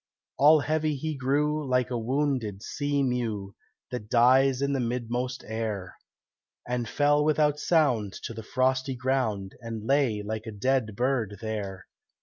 [0.39, 3.55] All heavy he grew, like a wounded sea mew
[3.91, 5.97] That dies in the midmost air,
[6.67, 11.85] And fell without sound to the frosty ground, And lay like a dead bird there.